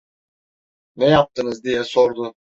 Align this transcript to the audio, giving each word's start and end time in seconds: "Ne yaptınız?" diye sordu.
"Ne 0.95 1.05
yaptınız?" 1.09 1.63
diye 1.63 1.83
sordu. 1.83 2.33